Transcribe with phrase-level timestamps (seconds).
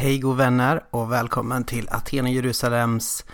[0.00, 3.24] Hej god vänner och välkommen till Aten och Jerusalems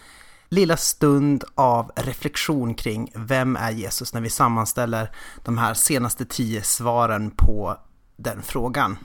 [0.49, 5.11] lilla stund av reflektion kring vem är Jesus när vi sammanställer
[5.45, 7.79] de här senaste tio svaren på
[8.17, 8.99] den frågan.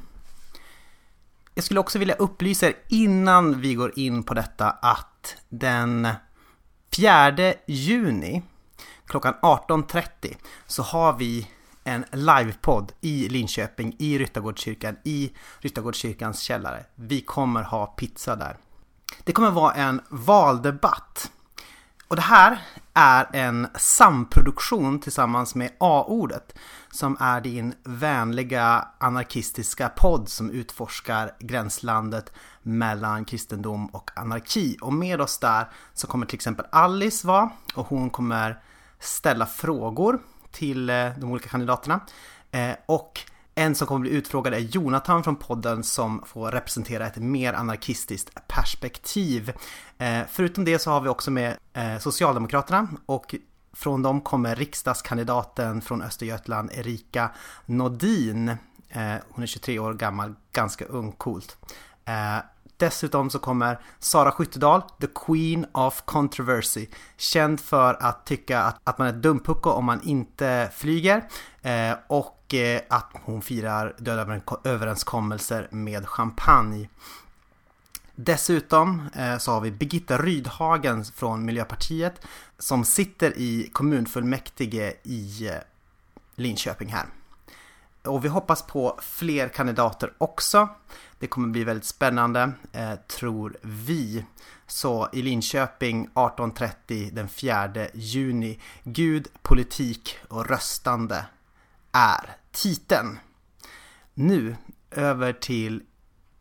[1.55, 6.07] Jag skulle också vilja upplysa er innan vi går in på detta att den
[6.95, 8.43] 4 juni
[9.05, 10.35] klockan 18.30
[10.67, 11.47] så har vi
[11.83, 16.85] en livepodd i Linköping, i Ryttargårdskyrkan, i Ryttargårdskyrkans källare.
[16.95, 18.57] Vi kommer ha pizza där.
[19.23, 21.31] Det kommer vara en valdebatt.
[22.07, 22.61] Och det här
[22.93, 26.55] är en samproduktion tillsammans med A-ordet
[26.91, 34.77] som är din vänliga anarkistiska podd som utforskar gränslandet mellan kristendom och anarki.
[34.81, 38.61] Och med oss där så kommer till exempel Alice vara och hon kommer
[38.99, 40.19] ställa frågor
[40.51, 41.99] till eh, de olika kandidaterna.
[42.51, 43.19] Eh, och
[43.55, 48.47] en som kommer bli utfrågad är Jonathan från podden som får representera ett mer anarkistiskt
[48.47, 49.53] perspektiv.
[49.97, 51.57] Eh, förutom det så har vi också med
[51.99, 53.35] Socialdemokraterna och
[53.73, 57.31] från dem kommer riksdagskandidaten från Östergötland Erika
[57.65, 58.55] Nodin.
[59.29, 61.57] Hon är 23 år gammal, ganska ung, coolt.
[62.79, 66.87] Dessutom så kommer Sara Skyttedal, the Queen of Controversy.
[67.17, 71.27] Känd för att tycka att, att man är dumpucko om man inte flyger.
[71.61, 76.89] Eh, och eh, att hon firar döda överenskommelser med champagne.
[78.15, 82.25] Dessutom eh, så har vi Birgitta Rydhagen från Miljöpartiet
[82.57, 85.53] som sitter i kommunfullmäktige i eh,
[86.35, 87.05] Linköping här.
[88.03, 90.69] Och vi hoppas på fler kandidater också.
[91.19, 94.25] Det kommer bli väldigt spännande, eh, tror vi.
[94.67, 98.59] Så i Linköping 18.30 den 4 juni.
[98.83, 101.25] Gud, politik och röstande
[101.91, 103.19] är titeln.
[104.13, 104.55] Nu
[104.91, 105.83] över till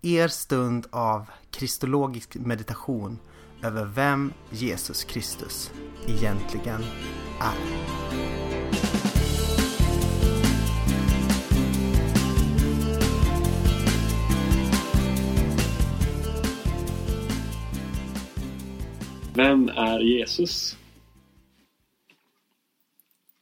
[0.02, 3.18] er stund av kristologisk meditation
[3.62, 5.70] över vem Jesus Kristus
[6.06, 6.84] egentligen
[7.40, 8.47] är.
[19.38, 20.76] Vem är Jesus?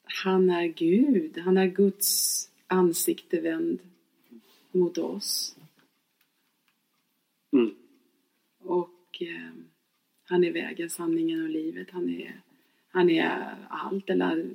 [0.04, 1.38] Han är Gud.
[1.38, 3.78] Han är Guds ansikte vänd
[4.72, 5.56] mot oss.
[7.52, 7.74] Mm.
[8.58, 9.52] Och eh,
[10.24, 11.90] han är vägen, sanningen och livet.
[11.90, 12.40] Han är,
[12.88, 14.10] han är allt.
[14.10, 14.50] Eller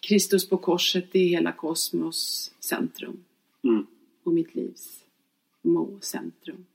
[0.00, 3.24] Kristus på korset är hela kosmos centrum.
[3.64, 3.86] Mm.
[4.22, 5.04] Och mitt livs
[5.62, 6.66] må centrum.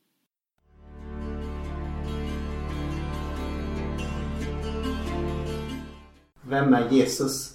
[6.52, 7.54] Vem är Jesus?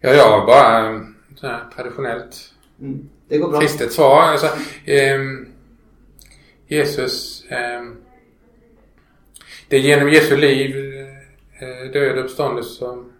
[0.00, 1.00] Ja, jag bara
[1.36, 3.08] så här, traditionellt mm.
[3.28, 3.60] det går bra.
[3.60, 4.22] kristet svar.
[4.22, 4.46] Alltså,
[4.84, 5.20] eh,
[6.66, 7.84] Jesus eh,
[9.68, 10.76] Det är genom Jesu liv,
[11.60, 13.12] eh, död och uppståndelse som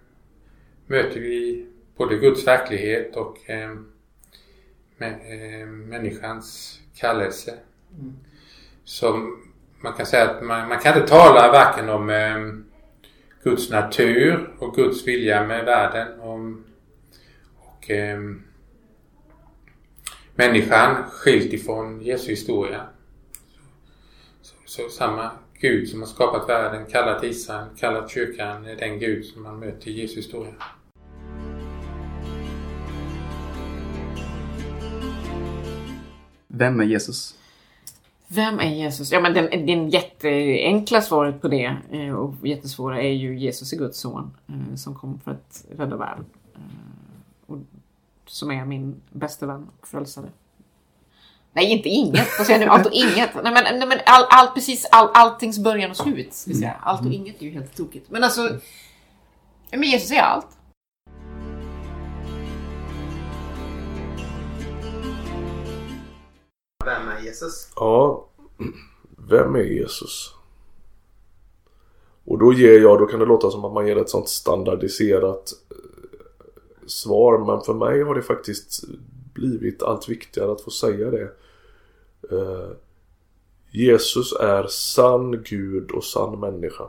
[0.86, 1.66] möter vi
[1.96, 3.76] både Guds verklighet och eh,
[5.66, 7.54] människans kallelse.
[7.98, 8.16] Mm.
[8.84, 9.36] Så
[9.80, 12.10] man kan säga att man, man kan inte tala varken om
[13.42, 16.20] Guds natur och Guds vilja med världen.
[16.20, 16.40] Och,
[17.56, 18.20] och eh,
[20.34, 22.86] människan skilt ifrån Jesu historia.
[24.42, 25.30] Så, så, så, samma
[25.60, 29.88] Gud som har skapat världen, kallat Israel, kallat kyrkan, är den Gud som man möter
[29.88, 30.54] i Jesu historia.
[36.46, 37.39] Vem är Jesus?
[38.32, 39.12] Vem är Jesus?
[39.12, 43.76] Ja men det, den jätteenkla svaret på det eh, och jättesvåra är ju Jesus är
[43.76, 46.24] Guds son eh, som kom för att rädda världen.
[46.54, 46.60] Eh,
[47.46, 47.58] och
[48.26, 50.26] som är min bästa vän och frälsare.
[51.52, 52.28] Nej, inte inget.
[52.38, 52.72] Vad säger jag nu?
[52.72, 53.34] Allt och inget.
[53.34, 56.34] Nej, men, nej, men all, all, precis all, alltings början och slut.
[56.34, 56.76] Ska säga.
[56.80, 58.10] Allt och inget är ju helt tokigt.
[58.10, 58.58] Men alltså,
[59.70, 60.59] men Jesus är allt.
[67.00, 67.68] Vem är Jesus?
[67.76, 68.26] Ja,
[69.28, 70.34] vem är Jesus?
[72.24, 75.52] Och då ger jag, då kan det låta som att man ger ett sånt standardiserat
[75.70, 77.38] eh, svar.
[77.46, 78.84] Men för mig har det faktiskt
[79.34, 81.32] blivit allt viktigare att få säga det.
[82.30, 82.70] Eh,
[83.70, 86.88] Jesus är sann Gud och sann människa.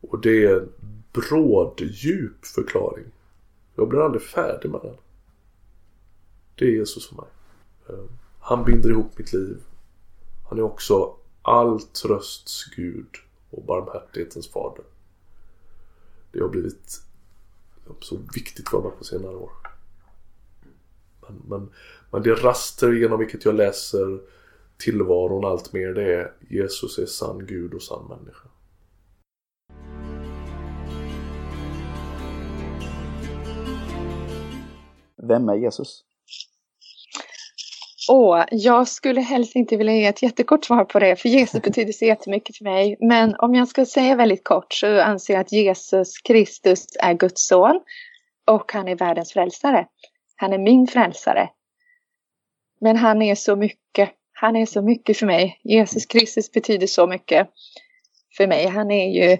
[0.00, 0.72] Och det är en
[1.12, 3.04] bråddjup förklaring.
[3.74, 4.96] Jag blir aldrig färdig med den.
[6.54, 7.28] Det är Jesus för mig.
[7.88, 9.62] Eh, han binder ihop mitt liv.
[10.48, 13.08] Han är också all trösts Gud
[13.50, 14.84] och barmhärtighetens fader.
[16.32, 17.02] Det har blivit
[18.00, 19.52] så viktigt för mig på senare år.
[21.20, 21.70] Men, men,
[22.10, 24.20] men det raster genom vilket jag läser
[24.76, 28.48] tillvaron allt mer det är Jesus är sann Gud och sann människa.
[35.16, 36.04] Vem är Jesus?
[38.08, 41.92] Åh, jag skulle helst inte vilja ge ett jättekort svar på det, för Jesus betyder
[41.92, 42.96] så jättemycket för mig.
[43.00, 47.46] Men om jag ska säga väldigt kort så anser jag att Jesus Kristus är Guds
[47.48, 47.80] son
[48.46, 49.86] och han är världens frälsare.
[50.36, 51.48] Han är min frälsare.
[52.80, 54.10] Men han är så mycket.
[54.32, 55.60] Han är så mycket för mig.
[55.64, 57.48] Jesus Kristus betyder så mycket
[58.36, 58.66] för mig.
[58.66, 59.36] Han är ju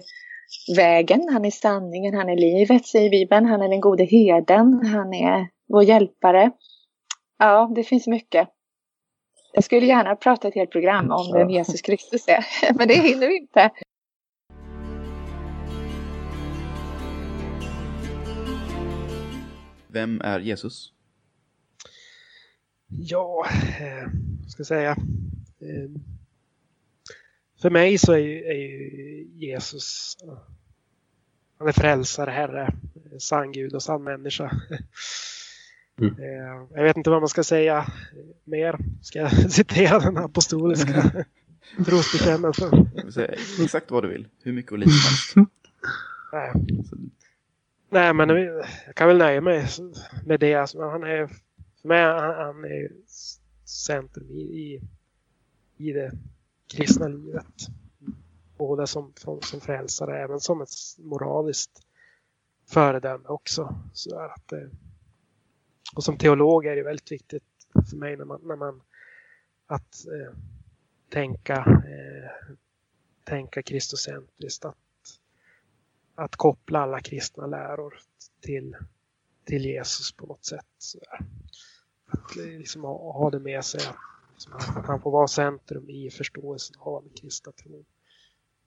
[0.75, 3.45] vägen, han är sanningen, han är livet, säger Bibeln.
[3.45, 6.51] Han är den gode herden, han är vår hjälpare.
[7.37, 8.49] Ja, det finns mycket.
[9.53, 12.45] Jag skulle gärna prata ett helt program om vem Jesus Kristus är,
[12.77, 13.71] men det hinner vi inte.
[19.87, 20.93] Vem är Jesus?
[22.87, 23.45] Ja,
[23.79, 24.07] eh,
[24.47, 24.91] ska jag säga.
[25.59, 26.01] Eh,
[27.61, 30.17] för mig så är ju, är ju Jesus
[31.63, 32.73] han är frälsare, Herre,
[33.19, 34.51] sann Gud och sann människa.
[36.07, 36.19] Mm.
[36.19, 37.85] Eh, jag vet inte vad man ska säga
[38.43, 38.77] mer.
[39.01, 41.25] Ska jag citera den apostoliska
[41.85, 42.89] trosbekännelsen?
[43.63, 44.27] Exakt vad du vill.
[44.43, 44.91] Hur mycket och lite.
[46.31, 46.51] Nej.
[47.89, 48.29] Nej, men
[48.85, 49.67] jag kan väl nöja mig
[50.25, 50.55] med det.
[50.55, 51.27] Alltså, han är,
[51.81, 52.91] för mig han, han är
[53.65, 54.81] centrum i, i,
[55.77, 56.11] i det
[56.75, 57.67] kristna livet.
[58.57, 61.71] Både som, som, som frälsare, även som ett moraliskt
[62.69, 63.75] föredöme också.
[63.93, 64.59] Så att, eh,
[65.95, 67.43] och som teolog är det väldigt viktigt
[67.89, 68.81] för mig när man, när man
[69.67, 70.33] att eh,
[71.09, 72.55] tänka, eh,
[73.23, 74.65] tänka kristocentriskt.
[74.65, 74.77] Att,
[76.15, 77.93] att koppla alla kristna läror
[78.41, 78.75] till,
[79.45, 80.65] till Jesus på något sätt.
[80.77, 80.99] Så
[82.07, 83.95] att eh, liksom ha, ha det med sig att,
[84.31, 87.85] liksom, att han får vara centrum i förståelsen av vad den kristna tron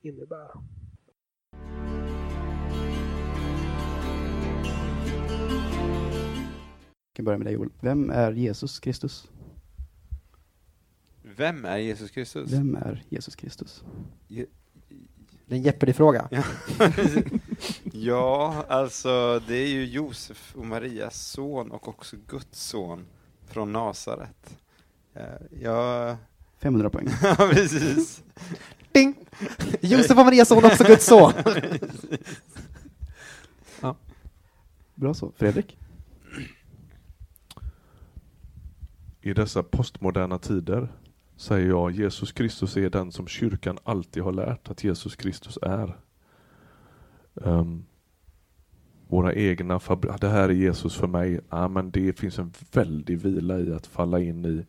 [0.01, 0.51] innebär.
[7.17, 7.69] Kan börja med dig Joel.
[7.79, 9.29] Vem är Jesus Kristus?
[11.21, 12.51] Vem är Jesus Kristus?
[12.51, 13.83] Vem är Jesus Kristus?
[14.27, 14.45] Je
[15.45, 16.27] det är en Jeopardy-fråga.
[16.31, 16.43] Ja.
[17.93, 23.05] ja, alltså det är ju Josef och Marias son och också Guds son
[23.47, 24.57] från Nasaret.
[25.13, 25.23] Eh,
[25.61, 26.17] jag...
[26.59, 27.07] 500 poäng.
[27.21, 28.23] ja, precis.
[28.91, 29.15] Ding!
[29.81, 31.33] Josef och Marias son, också Guds son.
[33.81, 33.95] ja.
[34.95, 35.31] Bra så.
[35.37, 35.77] Fredrik?
[39.27, 40.87] I dessa postmoderna tider
[41.35, 45.97] säger jag Jesus Kristus är den som kyrkan alltid har lärt att Jesus Kristus är.
[47.33, 47.85] Um,
[49.07, 49.79] våra egna
[50.21, 51.39] det här är Jesus för mig.
[51.49, 54.65] Ja, men det finns en väldig vila i att falla in i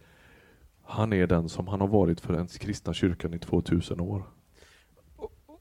[0.83, 4.23] han är den som han har varit för den kristna kyrkan i 2000 år.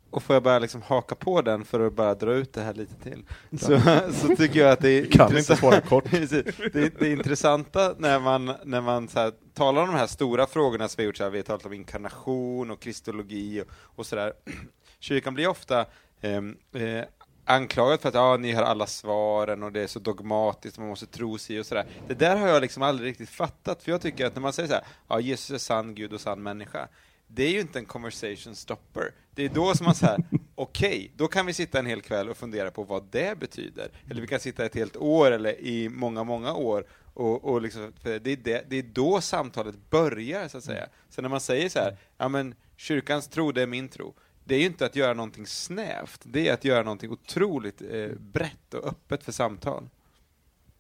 [0.09, 2.73] Och får jag bara liksom haka på den för att bara dra ut det här
[2.73, 3.23] lite till.
[3.59, 3.79] Så,
[4.13, 6.11] så tycker jag att det är, kan inte svara kort.
[6.11, 10.87] det, det intressanta när man, när man så här, talar om de här stora frågorna
[10.87, 14.05] som vi har gjort, så här, vi har talat om inkarnation och kristologi och, och
[14.05, 14.33] sådär.
[14.99, 15.85] Kyrkan blir ofta
[16.21, 17.03] eh, eh,
[17.47, 21.05] anklagad för att ja, ni har alla svaren och det är så dogmatiskt, man måste
[21.05, 21.85] tro sig och sådär.
[22.07, 24.69] Det där har jag liksom aldrig riktigt fattat, för jag tycker att när man säger
[24.69, 26.87] så här, ja, Jesus är sann Gud och sann människa,
[27.27, 29.11] det är ju inte en conversation stopper.
[29.35, 30.17] Det är då som man säger,
[30.55, 33.91] okej, okay, då kan vi sitta en hel kväll och fundera på vad det betyder.
[34.09, 37.93] Eller vi kan sitta ett helt år eller i många, många år och, och liksom,
[38.03, 40.87] det, är det, det är då samtalet börjar, så att säga.
[41.09, 44.13] Så när man säger så här, ja men kyrkans tro, det är min tro.
[44.43, 48.09] Det är ju inte att göra någonting snävt, det är att göra någonting otroligt eh,
[48.19, 49.89] brett och öppet för samtal.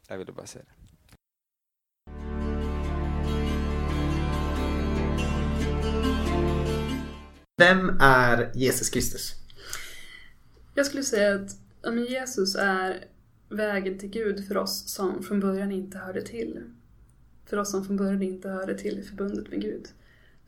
[0.07, 0.76] Jag ville bara säga det.
[7.59, 9.33] Vem är Jesus Kristus?
[10.75, 11.51] Jag skulle säga att
[12.09, 13.05] Jesus är
[13.49, 16.63] vägen till Gud för oss som från början inte hörde till.
[17.45, 19.87] För oss som från början inte hörde till förbundet med Gud.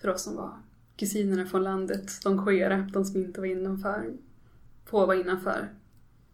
[0.02, 0.62] För oss som var
[0.98, 4.14] kusinerna från landet, de skera, de som inte var innanför,
[4.86, 5.70] få vara innanför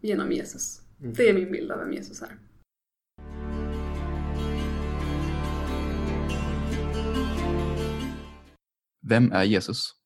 [0.00, 0.82] genom Jesus.
[1.00, 1.14] Mm.
[1.14, 2.38] Det är min bild av vem Jesus är.
[9.08, 10.05] Vem är Jesus?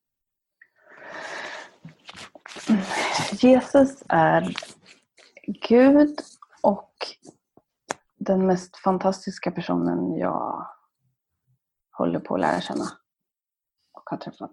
[3.32, 4.54] Jesus är
[5.68, 6.20] Gud
[6.62, 6.94] och
[8.18, 10.66] den mest fantastiska personen jag
[11.90, 12.84] håller på att lära känna
[13.92, 14.52] och har träffat.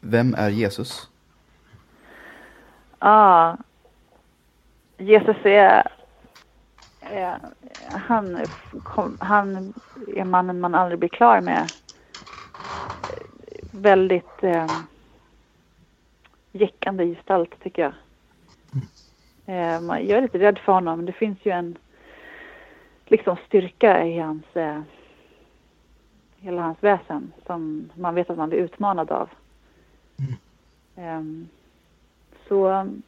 [0.00, 1.10] Vem är Jesus?
[2.98, 3.56] Ah,
[4.98, 5.95] Jesus är
[7.10, 7.34] Eh,
[7.90, 8.48] han,
[8.82, 9.74] kom, han
[10.06, 11.68] är mannen man aldrig blir klar med.
[13.70, 14.68] Väldigt eh,
[16.52, 17.92] jäckande gestalt tycker jag.
[19.46, 21.06] Eh, man- jag är lite rädd för honom.
[21.06, 21.78] Det finns ju en
[23.04, 24.82] liksom styrka i hans eh,
[26.36, 29.28] hela hans väsen som man vet att man blir utmanad av.
[32.48, 33.02] Så um,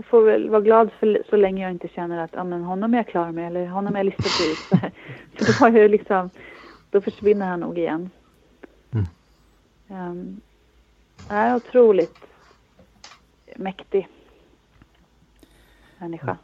[0.00, 2.94] jag får väl vara glad för, så länge jag inte känner att ja, men honom
[2.94, 4.58] är jag klar med eller honom är jag listad ut.
[5.38, 6.30] för då, har jag liksom,
[6.90, 8.10] då försvinner han nog igen.
[9.88, 10.40] Um,
[11.28, 12.18] är otroligt
[13.56, 14.08] mäktig
[15.98, 16.36] människa.